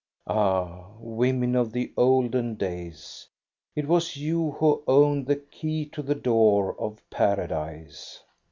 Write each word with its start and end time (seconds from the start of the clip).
Ah, 0.25 0.93
women 0.97 1.55
of 1.55 1.71
the 1.71 1.93
olden 1.95 2.55
days, 2.55 3.27
it 3.75 3.87
was 3.87 4.17
you 4.17 4.49
who 4.53 4.81
owned 4.87 5.27
the 5.27 5.35
key 5.35 5.85
to 5.93 6.01
the 6.01 6.15
door 6.15 6.75
of 6.81 7.07
Paradise. 7.11 8.17